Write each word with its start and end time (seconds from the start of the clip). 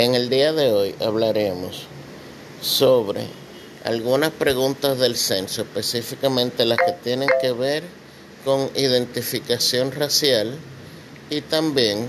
En 0.00 0.14
el 0.14 0.30
día 0.30 0.54
de 0.54 0.72
hoy 0.72 0.94
hablaremos 0.98 1.82
sobre 2.62 3.26
algunas 3.84 4.30
preguntas 4.30 4.98
del 4.98 5.14
censo, 5.14 5.60
específicamente 5.60 6.64
las 6.64 6.78
que 6.78 6.92
tienen 7.04 7.28
que 7.42 7.52
ver 7.52 7.82
con 8.42 8.70
identificación 8.76 9.92
racial 9.92 10.54
y 11.28 11.42
también 11.42 12.06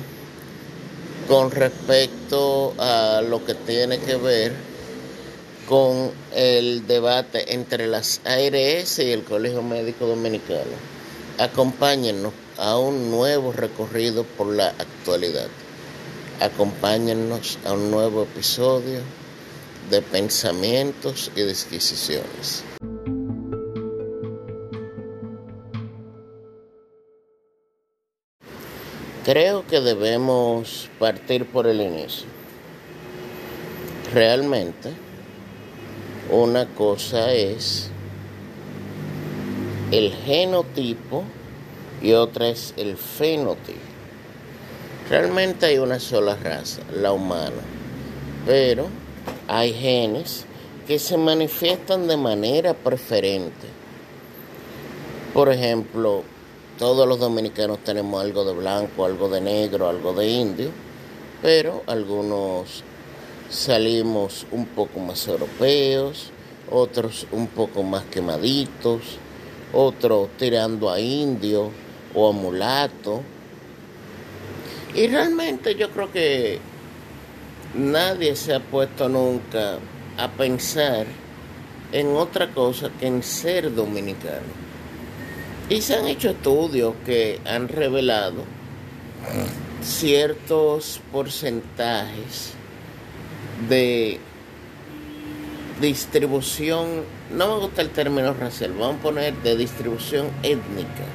con 1.27 1.52
respecto 1.52 2.73
a 2.77 3.22
lo 3.27 3.44
que 3.44 3.55
tiene 3.55 4.00
que 4.00 4.16
ver 4.16 4.54
con 5.67 6.12
el 6.34 6.88
debate 6.88 7.53
entre 7.53 7.88
las 7.88 8.22
ARS 8.23 9.00
y 9.00 9.12
el 9.12 9.26
Colegio 9.26 9.64
Médico 9.64 10.05
Dominicano. 10.05 10.78
Acompáñennos 11.39 12.31
a 12.58 12.78
un 12.78 13.12
nuevo 13.12 13.52
recorrido 13.52 14.23
por 14.23 14.48
la 14.48 14.70
actualidad. 14.70 15.50
Acompáñennos 16.41 17.59
a 17.66 17.73
un 17.73 17.91
nuevo 17.91 18.23
episodio 18.23 19.02
de 19.91 20.02
pensamientos 20.02 21.30
y 21.36 21.44
disquisiciones. 21.44 22.64
Creo 29.23 29.67
que 29.67 29.81
debemos 29.81 30.90
partir 30.98 31.45
por 31.45 31.67
el 31.67 31.80
inicio. 31.80 32.26
Realmente, 34.12 34.94
una 36.31 36.66
cosa 36.73 37.31
es 37.34 37.92
el 39.92 40.12
genotipo 40.25 41.23
y 42.02 42.14
otra 42.14 42.47
es 42.47 42.73
el 42.78 42.97
fenotipo. 42.97 43.91
Realmente 45.12 45.66
hay 45.66 45.78
una 45.78 46.00
sola 46.00 46.38
raza, 46.42 46.84
la 46.95 47.12
humana, 47.12 47.62
pero 48.45 48.88
hay 49.45 49.73
genes 49.73 50.45
que 50.88 51.00
se 51.00 51.18
manifiestan 51.18 52.08
de 52.08 52.16
manera 52.16 52.73
preferente. 52.73 53.68
Por 55.34 55.52
ejemplo, 55.52 56.23
todos 56.80 57.06
los 57.09 57.20
dominicanos 57.20 57.80
tenemos 57.80 58.23
algo 58.23 58.45
de 58.45 58.53
blanco, 58.53 59.03
algo 59.03 59.28
de 59.28 59.42
negro, 59.42 59.90
algo 59.90 60.14
de 60.14 60.30
indio, 60.30 60.70
pero 61.42 61.84
algunos 61.88 62.81
salimos 63.50 64.48
un 64.53 64.66
poco 64.66 65.02
más 65.02 65.28
europeos, 65.28 66.31
otros 66.72 67.28
un 67.34 67.48
poco 67.48 67.84
más 67.84 68.06
quemaditos, 68.06 69.02
otros 69.73 70.30
tirando 70.38 70.90
a 70.90 71.02
indio 71.02 71.70
o 72.16 72.30
a 72.30 72.31
mulato. 72.31 73.20
Y 74.94 75.08
realmente 75.08 75.75
yo 75.75 75.89
creo 75.92 76.11
que 76.11 76.59
nadie 77.75 78.36
se 78.36 78.53
ha 78.53 78.59
puesto 78.59 79.08
nunca 79.08 79.78
a 80.17 80.28
pensar 80.30 81.06
en 81.92 82.08
otra 82.16 82.52
cosa 82.53 82.89
que 83.00 83.08
en 83.08 83.23
ser 83.23 83.73
dominicano. 83.73 84.62
Y 85.69 85.81
se 85.81 85.95
han 85.95 86.08
hecho 86.08 86.31
estudios 86.31 86.95
que 87.06 87.39
han 87.45 87.69
revelado 87.69 88.44
ciertos 89.81 91.00
porcentajes 91.12 92.53
de 93.69 94.19
distribución, 95.80 97.03
no 97.31 97.56
me 97.56 97.62
gusta 97.62 97.81
el 97.81 97.89
término 97.89 98.34
racial, 98.34 98.73
vamos 98.73 98.97
a 98.97 99.03
poner 99.03 99.34
de 99.38 99.56
distribución 99.56 100.28
étnica 100.44 101.06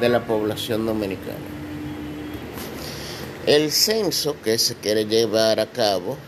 de 0.00 0.08
la 0.08 0.20
población 0.20 0.86
dominicana. 0.86 1.57
El 3.48 3.72
censo 3.72 4.36
que 4.44 4.58
se 4.58 4.74
quiere 4.74 5.06
llevar 5.06 5.58
a 5.58 5.72
cabo 5.72 6.18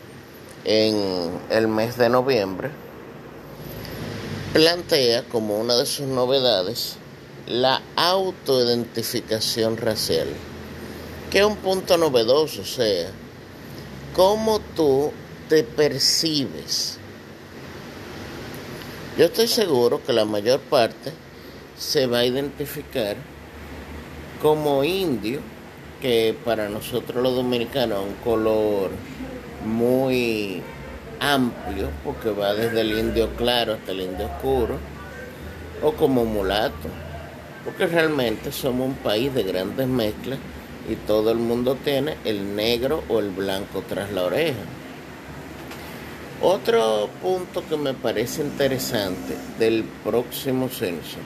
en 0.65 1.39
el 1.51 1.69
mes 1.69 1.99
de 1.99 2.09
noviembre 2.09 2.71
plantea 4.55 5.25
como 5.25 5.59
una 5.59 5.77
de 5.77 5.85
sus 5.85 6.07
novedades 6.07 6.97
la 7.47 7.83
autoidentificación 7.95 9.77
racial, 9.77 10.29
que 11.31 11.41
es 11.41 11.45
un 11.45 11.57
punto 11.57 11.99
novedoso, 11.99 12.63
o 12.63 12.65
sea, 12.65 13.11
cómo 14.17 14.59
tú 14.75 15.13
te 15.51 15.63
percibes. 15.63 16.97
Yo 19.19 19.27
estoy 19.27 19.47
seguro 19.47 20.03
que 20.03 20.15
la 20.15 20.25
mayor 20.25 20.61
parte 20.61 21.13
se 21.79 22.07
va 22.07 22.21
a 22.21 22.25
identificar 22.25 23.19
como 24.41 24.83
indio, 24.85 25.43
que 26.00 26.34
para 26.44 26.69
nosotros 26.69 27.22
los 27.22 27.34
dominicanos 27.34 28.03
es 28.03 28.09
un 28.09 28.15
color 28.25 28.91
muy 29.65 30.62
amplio, 31.21 31.91
porque 32.05 32.31
va 32.31 32.55
desde 32.55 32.81
el 32.81 32.99
indio 32.99 33.28
claro 33.37 33.75
hasta 33.75 33.93
el 33.93 34.00
indio 34.00 34.27
oscuro, 34.27 34.78
o 35.83 35.93
como 35.93 36.25
mulato 36.25 36.89
porque 37.65 37.87
realmente 37.87 38.53
somos 38.53 38.89
un 38.89 38.94
país 38.94 39.33
de 39.34 39.43
grandes 39.43 39.87
mezclas 39.87 40.39
y 40.89 40.97
todo 40.97 41.31
el 41.31 41.39
mundo 41.39 41.77
tiene 41.84 42.16
el 42.25 42.56
negro 42.56 43.05
o 43.09 43.21
el 43.21 43.31
blanco 43.31 43.84
tras 43.87 44.10
la 44.12 44.25
oreja. 44.25 44.59
Otro 46.43 47.10
punto 47.21 47.62
que 47.69 47.77
me 47.77 47.93
parece 47.93 48.43
interesante 48.43 49.37
del 49.59 49.84
próximo 50.03 50.69
censo, 50.69 51.19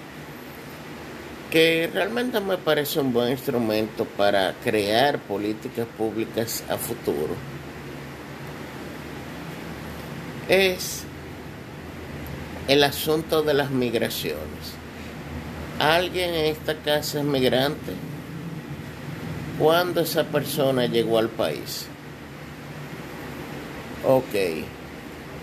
que 1.54 1.88
realmente 1.94 2.38
me 2.40 2.58
parece 2.58 2.98
un 2.98 3.12
buen 3.12 3.30
instrumento 3.30 4.04
para 4.04 4.52
crear 4.64 5.20
políticas 5.20 5.86
públicas 5.96 6.64
a 6.68 6.76
futuro, 6.76 7.34
es 10.48 11.04
el 12.66 12.82
asunto 12.82 13.42
de 13.42 13.54
las 13.54 13.70
migraciones 13.70 14.74
alguien 15.78 16.34
en 16.34 16.44
esta 16.46 16.76
casa 16.76 17.18
es 17.18 17.24
migrante. 17.24 17.92
¿Cuándo 19.58 20.00
esa 20.00 20.24
persona 20.24 20.86
llegó 20.86 21.18
al 21.18 21.28
país? 21.28 21.86
Ok. 24.04 24.64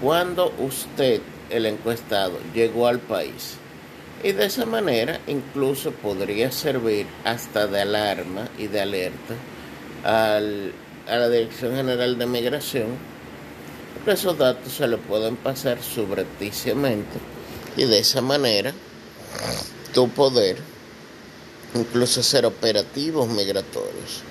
¿Cuándo 0.02 0.54
usted, 0.60 1.22
el 1.50 1.66
encuestado, 1.66 2.40
llegó 2.54 2.88
al 2.88 3.00
país? 3.00 3.58
Y 4.24 4.34
de 4.34 4.46
esa 4.46 4.66
manera 4.66 5.20
incluso 5.28 5.92
podría 5.92 6.52
servir 6.52 7.08
hasta 7.24 7.66
de 7.66 7.82
alarma 7.82 8.48
y 8.58 8.68
de 8.68 8.82
alerta 8.82 9.36
al, 10.04 10.74
a 11.08 11.16
la 11.18 11.30
Dirección 11.30 11.76
General 11.76 12.18
de 12.18 12.26
Migración, 12.28 12.88
porque 13.96 14.12
esos 14.12 14.38
datos 14.38 14.74
se 14.74 14.88
le 14.88 14.98
pueden 14.98 15.38
pasar 15.38 15.82
subrepticiamente 15.82 17.18
y 17.76 17.86
de 17.86 18.00
esa 18.00 18.22
manera 18.22 18.74
tu 19.94 20.08
poder 20.10 20.58
incluso 21.74 22.22
ser 22.22 22.46
operativos 22.46 23.28
migratorios. 23.28 24.22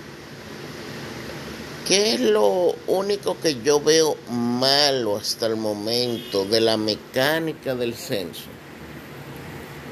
¿Qué 1.89 2.15
es 2.15 2.21
lo 2.21 2.77
único 2.87 3.37
que 3.41 3.61
yo 3.63 3.81
veo 3.81 4.17
malo 4.31 5.17
hasta 5.17 5.47
el 5.47 5.57
momento 5.57 6.45
de 6.45 6.61
la 6.61 6.77
mecánica 6.77 7.75
del 7.75 7.95
censo? 7.95 8.60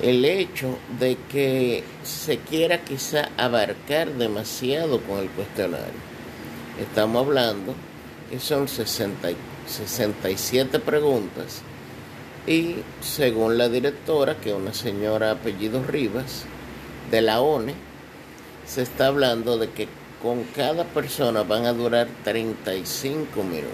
El 0.02 0.24
hecho 0.24 0.78
de 1.00 1.16
que 1.30 1.82
se 2.04 2.38
quiera 2.38 2.84
quizá 2.84 3.30
abarcar 3.36 4.12
demasiado 4.12 5.00
con 5.00 5.18
el 5.18 5.28
cuestionario. 5.30 6.08
Estamos 6.80 7.26
hablando 7.26 7.74
que 8.30 8.38
son 8.38 8.68
60, 8.68 9.30
67 9.66 10.78
preguntas 10.78 11.62
y 12.46 12.76
según 13.00 13.58
la 13.58 13.68
directora, 13.68 14.40
que 14.40 14.50
es 14.50 14.56
una 14.56 14.72
señora 14.72 15.32
apellido 15.32 15.84
Rivas, 15.84 16.44
de 17.10 17.20
la 17.20 17.40
ONE, 17.40 17.74
se 18.66 18.82
está 18.82 19.08
hablando 19.08 19.58
de 19.58 19.70
que 19.70 19.88
con 20.22 20.44
cada 20.56 20.84
persona 20.84 21.42
van 21.42 21.66
a 21.66 21.72
durar 21.72 22.08
35 22.24 23.42
minutos. 23.42 23.72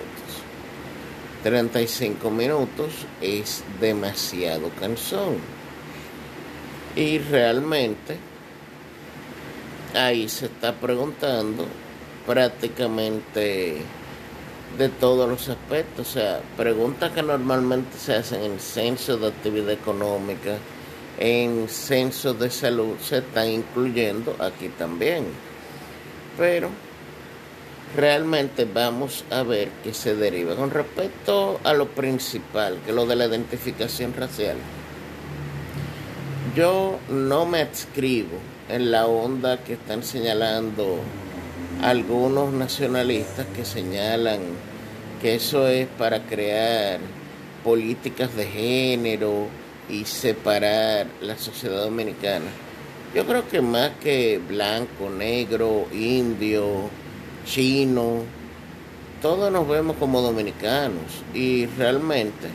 35 1.43 2.31
minutos 2.31 2.93
es 3.21 3.63
demasiado 3.81 4.71
cansón. 4.81 5.37
Y 6.97 7.19
realmente 7.19 8.17
ahí 9.95 10.29
se 10.29 10.47
está 10.47 10.75
preguntando 10.75 11.67
prácticamente 12.27 13.79
de 14.79 14.89
todos 14.89 15.29
los 15.29 15.49
aspectos. 15.49 16.09
O 16.09 16.13
sea, 16.13 16.41
preguntas 16.57 17.11
que 17.13 17.23
normalmente 17.23 17.99
se 17.99 18.15
hacen 18.15 18.43
en 18.43 18.61
censo 18.61 19.17
de 19.17 19.29
actividad 19.29 19.71
económica, 19.71 20.57
en 21.19 21.69
censo 21.69 22.35
de 22.35 22.51
salud, 22.51 22.97
se 23.03 23.19
están 23.19 23.49
incluyendo 23.49 24.37
aquí 24.39 24.69
también. 24.69 25.25
Pero 26.39 26.71
realmente 27.97 28.65
vamos 28.65 29.25
a 29.31 29.43
ver 29.43 29.69
qué 29.83 29.95
se 29.95 30.15
deriva. 30.15 30.55
Con 30.57 30.71
respecto 30.71 31.61
a 31.65 31.73
lo 31.73 31.89
principal, 31.89 32.79
que 32.85 32.91
es 32.91 32.97
lo 32.97 33.07
de 33.07 33.17
la 33.17 33.27
identificación 33.27 34.15
racial, 34.15 34.57
yo 36.55 37.01
no 37.09 37.47
me 37.47 37.63
adscribo 37.63 38.39
en 38.69 38.93
la 38.93 39.07
onda 39.07 39.59
que 39.65 39.73
están 39.73 40.05
señalando 40.05 40.99
algunos 41.83 42.53
nacionalistas 42.53 43.47
que 43.57 43.65
señalan 43.65 44.41
que 45.21 45.35
eso 45.35 45.67
es 45.67 45.89
para 45.99 46.21
crear 46.27 47.01
políticas 47.65 48.37
de 48.37 48.47
género 48.47 49.49
y 49.89 50.05
separar 50.05 51.07
la 51.21 51.37
sociedad 51.37 51.83
dominicana. 51.83 52.47
Yo 53.15 53.27
creo 53.27 53.49
que 53.49 53.61
más 53.61 53.91
que 54.01 54.39
blanco, 54.39 55.11
negro, 55.11 55.87
indio, 55.93 56.89
chino, 57.45 58.23
todos 59.21 59.51
nos 59.51 59.67
vemos 59.67 59.97
como 59.97 60.21
dominicanos 60.21 61.23
y 61.33 61.67
realmente 61.67 62.49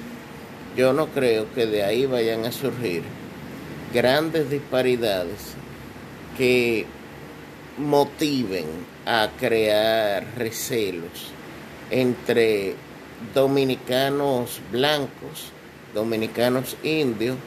yo 0.78 0.94
no 0.94 1.07
creo 1.07 1.52
que 1.54 1.66
de 1.66 1.84
ahí 1.84 2.06
vayan 2.06 2.45
a 2.45 2.52
surgir 2.52 3.19
grandes 3.94 4.50
disparidades 4.50 5.53
que 6.38 6.86
motiven 7.77 8.65
a 9.06 9.30
crear 9.39 10.25
recelos 10.38 11.31
entre 11.91 12.75
dominicanos 13.33 14.62
blancos, 14.71 15.51
dominicanos 15.94 16.77
indios, 16.83 17.38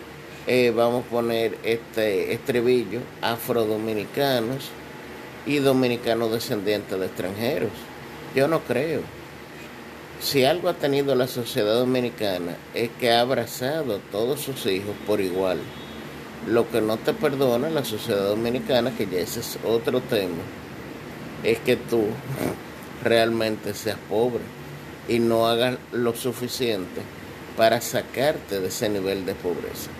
eh, 0.46 0.72
vamos 0.74 1.04
a 1.06 1.08
poner 1.08 1.56
este 1.62 2.32
estribillo, 2.32 3.00
afrodominicanos 3.20 4.70
y 5.46 5.58
dominicanos 5.58 6.32
descendientes 6.32 6.98
de 6.98 7.06
extranjeros. 7.06 7.70
Yo 8.34 8.48
no 8.48 8.60
creo. 8.60 9.02
Si 10.20 10.44
algo 10.44 10.68
ha 10.68 10.74
tenido 10.74 11.14
la 11.14 11.26
sociedad 11.26 11.74
dominicana 11.74 12.56
es 12.74 12.90
que 12.98 13.10
ha 13.10 13.20
abrazado 13.20 13.96
a 13.96 14.10
todos 14.10 14.40
sus 14.40 14.66
hijos 14.66 14.94
por 15.06 15.20
igual. 15.20 15.58
Lo 16.46 16.68
que 16.68 16.80
no 16.80 16.96
te 16.96 17.14
perdona 17.14 17.70
la 17.70 17.84
sociedad 17.84 18.26
dominicana, 18.26 18.90
que 18.96 19.06
ya 19.06 19.20
ese 19.20 19.40
es 19.40 19.58
otro 19.64 20.00
tema, 20.00 20.42
es 21.44 21.58
que 21.60 21.76
tú 21.76 22.04
realmente 23.02 23.74
seas 23.74 23.98
pobre 24.08 24.42
y 25.08 25.18
no 25.18 25.46
hagas 25.46 25.78
lo 25.92 26.14
suficiente 26.14 27.00
para 27.56 27.80
sacarte 27.80 28.60
de 28.60 28.68
ese 28.68 28.88
nivel 28.88 29.24
de 29.24 29.34
pobreza. 29.34 29.90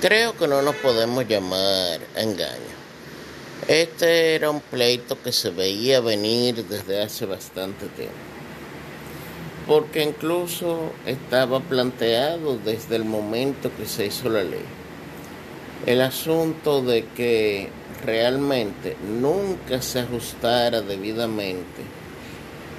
Creo 0.00 0.36
que 0.36 0.46
no 0.46 0.60
nos 0.60 0.74
podemos 0.76 1.26
llamar 1.26 1.98
engaño. 2.14 2.83
Este 3.68 4.34
era 4.34 4.50
un 4.50 4.60
pleito 4.60 5.22
que 5.22 5.32
se 5.32 5.48
veía 5.50 6.00
venir 6.00 6.66
desde 6.66 7.02
hace 7.02 7.24
bastante 7.24 7.86
tiempo. 7.86 8.14
Porque 9.66 10.02
incluso 10.02 10.92
estaba 11.06 11.60
planteado 11.60 12.58
desde 12.58 12.96
el 12.96 13.06
momento 13.06 13.70
que 13.74 13.86
se 13.86 14.06
hizo 14.06 14.28
la 14.28 14.44
ley. 14.44 14.64
El 15.86 16.02
asunto 16.02 16.82
de 16.82 17.06
que 17.16 17.70
realmente 18.04 18.98
nunca 19.02 19.80
se 19.80 20.00
ajustara 20.00 20.82
debidamente 20.82 21.82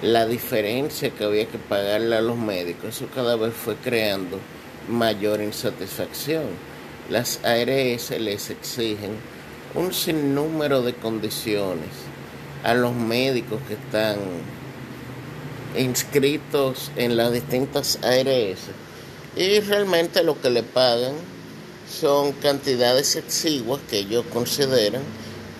la 0.04 0.28
diferencia 0.28 1.10
que 1.10 1.24
había 1.24 1.48
que 1.48 1.58
pagarle 1.58 2.16
a 2.16 2.22
los 2.22 2.38
médicos, 2.38 2.98
eso 2.98 3.08
cada 3.14 3.36
vez 3.38 3.54
fue 3.54 3.76
creando 3.78 4.40
mayor 4.88 5.42
insatisfacción 5.42 6.44
las 7.10 7.40
ARS 7.44 8.10
les 8.20 8.50
exigen 8.50 9.12
un 9.76 9.94
sinnúmero 9.94 10.82
de 10.82 10.94
condiciones 10.96 11.90
a 12.64 12.74
los 12.74 12.94
médicos 12.94 13.60
que 13.68 13.74
están 13.74 14.18
inscritos 15.78 16.92
en 16.96 17.18
las 17.18 17.34
distintas 17.34 18.00
ARS 18.02 18.60
y 19.36 19.60
realmente 19.60 20.24
lo 20.24 20.42
que 20.42 20.50
le 20.50 20.64
pagan 20.64 21.14
son 21.90 22.32
cantidades 22.32 23.18
exiguas 23.18 23.82
que 23.90 24.00
ellos 24.00 24.24
consideran 24.32 25.04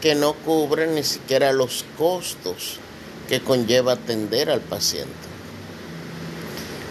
que 0.02 0.16
no 0.16 0.34
cubren 0.34 0.96
ni 0.96 1.04
siquiera 1.04 1.52
los 1.52 1.84
costos 1.98 2.78
que 3.28 3.42
conlleva 3.42 3.94
atender 3.94 4.50
al 4.50 4.62
paciente. 4.62 5.12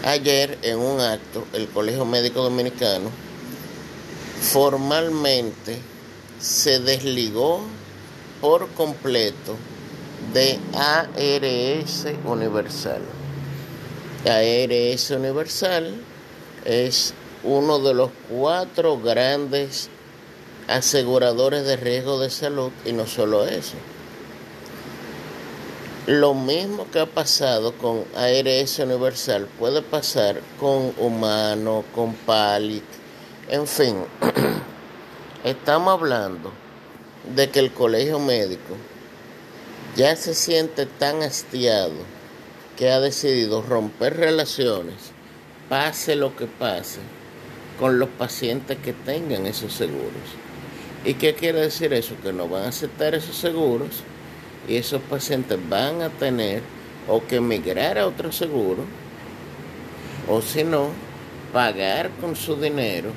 Ayer 0.03 0.59
en 0.61 0.77
un 0.77 0.99
acto 0.99 1.45
el 1.53 1.67
Colegio 1.69 2.05
Médico 2.05 2.43
Dominicano 2.43 3.09
formalmente 4.41 5.79
se 6.39 6.79
desligó 6.79 7.61
por 8.41 8.67
completo 8.69 9.55
de 10.33 10.59
ARS 10.73 12.07
Universal. 12.25 13.01
ARS 14.25 15.11
Universal 15.11 15.95
es 16.65 17.13
uno 17.43 17.79
de 17.79 17.93
los 17.93 18.09
cuatro 18.29 18.99
grandes 18.99 19.89
aseguradores 20.67 21.65
de 21.65 21.75
riesgo 21.77 22.19
de 22.19 22.29
salud 22.29 22.71
y 22.85 22.91
no 22.91 23.05
solo 23.05 23.45
eso. 23.45 23.75
Lo 26.07 26.33
mismo 26.35 26.85
que 26.91 26.99
ha 26.99 27.05
pasado 27.07 27.73
con 27.73 28.03
ARS 28.15 28.79
Universal 28.79 29.47
puede 29.57 29.81
pasar 29.81 30.39
con 30.59 30.93
Humano, 30.99 31.83
con 31.93 32.13
Palit, 32.13 32.83
en 33.49 33.65
fin, 33.67 33.95
estamos 35.45 35.93
hablando 35.93 36.51
de 37.35 37.51
que 37.51 37.59
el 37.59 37.71
colegio 37.71 38.17
médico 38.17 38.75
ya 39.95 40.15
se 40.15 40.33
siente 40.33 40.87
tan 40.87 41.21
hastiado 41.21 41.93
que 42.75 42.89
ha 42.89 42.99
decidido 42.99 43.61
romper 43.61 44.17
relaciones, 44.17 44.95
pase 45.69 46.15
lo 46.15 46.35
que 46.35 46.47
pase, 46.47 46.99
con 47.79 47.99
los 47.99 48.09
pacientes 48.09 48.79
que 48.79 48.93
tengan 48.93 49.45
esos 49.45 49.71
seguros. 49.71 50.23
¿Y 51.05 51.13
qué 51.13 51.35
quiere 51.35 51.61
decir 51.61 51.93
eso? 51.93 52.15
Que 52.23 52.33
no 52.33 52.49
van 52.49 52.63
a 52.63 52.69
aceptar 52.69 53.13
esos 53.13 53.37
seguros 53.37 54.01
y 54.67 54.77
esos 54.77 55.01
pacientes 55.03 55.59
van 55.69 56.01
a 56.01 56.09
tener 56.09 56.63
o 57.07 57.23
que 57.23 57.35
emigrar 57.35 57.99
a 57.99 58.07
otro 58.07 58.31
seguro 58.31 58.83
o 60.27 60.41
si 60.41 60.63
no, 60.63 60.87
pagar 61.53 62.09
con 62.19 62.35
su 62.35 62.55
dinero 62.55 63.11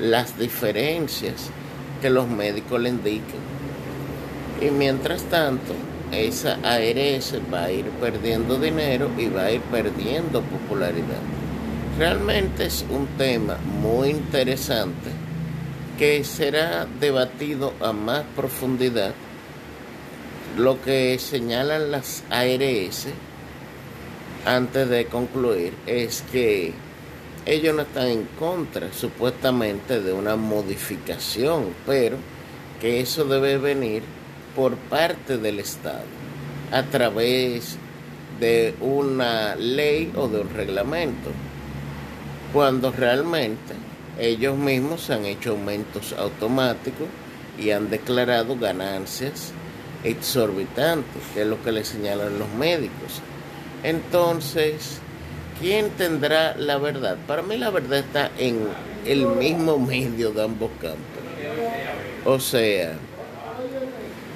las 0.00 0.38
diferencias 0.38 1.50
que 2.00 2.10
los 2.10 2.28
médicos 2.28 2.80
le 2.80 2.90
indiquen. 2.90 3.40
Y 4.60 4.70
mientras 4.70 5.22
tanto, 5.24 5.74
esa 6.12 6.54
ARS 6.62 7.34
va 7.52 7.64
a 7.64 7.72
ir 7.72 7.86
perdiendo 8.00 8.58
dinero 8.58 9.10
y 9.18 9.26
va 9.26 9.44
a 9.44 9.52
ir 9.52 9.60
perdiendo 9.62 10.40
popularidad. 10.42 11.20
Realmente 11.98 12.66
es 12.66 12.84
un 12.90 13.06
tema 13.18 13.56
muy 13.80 14.10
interesante 14.10 15.10
que 15.98 16.24
será 16.24 16.86
debatido 17.00 17.72
a 17.80 17.92
más 17.92 18.22
profundidad. 18.36 19.14
Lo 20.56 20.80
que 20.82 21.18
señalan 21.18 21.90
las 21.90 22.22
ARS 22.30 23.08
antes 24.44 24.88
de 24.88 25.06
concluir 25.06 25.74
es 25.86 26.22
que 26.30 26.72
ellos 27.46 27.76
no 27.76 27.82
están 27.82 28.08
en 28.08 28.24
contra 28.38 28.92
supuestamente 28.92 30.00
de 30.00 30.12
una 30.12 30.34
modificación, 30.34 31.68
pero 31.86 32.16
que 32.80 33.00
eso 33.00 33.24
debe 33.24 33.56
venir 33.56 34.02
por 34.56 34.76
parte 34.76 35.38
del 35.38 35.60
Estado 35.60 36.04
a 36.72 36.82
través 36.82 37.78
de 38.40 38.74
una 38.80 39.54
ley 39.54 40.12
o 40.16 40.26
de 40.26 40.40
un 40.40 40.50
reglamento, 40.50 41.30
cuando 42.52 42.90
realmente 42.90 43.74
ellos 44.18 44.56
mismos 44.56 45.08
han 45.10 45.24
hecho 45.24 45.52
aumentos 45.52 46.14
automáticos 46.18 47.06
y 47.58 47.70
han 47.70 47.88
declarado 47.88 48.56
ganancias 48.58 49.52
exorbitantes, 50.02 51.22
que 51.32 51.42
es 51.42 51.46
lo 51.46 51.62
que 51.62 51.72
le 51.72 51.84
señalan 51.84 52.38
los 52.38 52.48
médicos. 52.54 53.20
Entonces, 53.82 55.00
¿quién 55.60 55.90
tendrá 55.90 56.56
la 56.56 56.78
verdad? 56.78 57.16
Para 57.26 57.42
mí 57.42 57.56
la 57.56 57.70
verdad 57.70 57.98
está 57.98 58.30
en 58.38 58.68
el 59.04 59.26
mismo 59.26 59.78
medio 59.78 60.32
de 60.32 60.44
ambos 60.44 60.70
campos. 60.80 61.00
O 62.24 62.40
sea, 62.40 62.94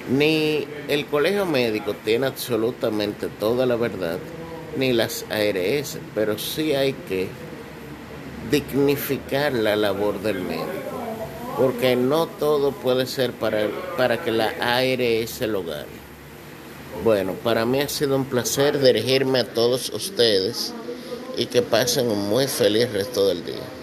ni 0.09 0.67
el 0.87 1.05
colegio 1.07 1.45
médico 1.45 1.93
tiene 2.05 2.27
absolutamente 2.27 3.27
toda 3.39 3.65
la 3.65 3.75
verdad, 3.75 4.17
ni 4.77 4.93
las 4.93 5.25
ARS, 5.29 5.97
pero 6.15 6.37
sí 6.37 6.73
hay 6.73 6.93
que 6.93 7.27
dignificar 8.49 9.53
la 9.53 9.75
labor 9.75 10.21
del 10.21 10.39
médico, 10.41 10.65
porque 11.57 11.95
no 11.95 12.27
todo 12.27 12.71
puede 12.71 13.05
ser 13.05 13.31
para, 13.31 13.67
para 13.97 14.23
que 14.23 14.31
la 14.31 14.53
ARS 14.59 15.41
lo 15.41 15.63
gane. 15.63 16.01
Bueno, 17.03 17.33
para 17.33 17.65
mí 17.65 17.79
ha 17.79 17.89
sido 17.89 18.15
un 18.15 18.25
placer 18.25 18.79
dirigirme 18.79 19.39
a 19.39 19.53
todos 19.53 19.89
ustedes 19.89 20.73
y 21.41 21.47
que 21.47 21.63
pasen 21.63 22.07
un 22.07 22.29
muy 22.29 22.47
feliz 22.47 22.91
resto 22.91 23.27
del 23.27 23.43
día. 23.43 23.80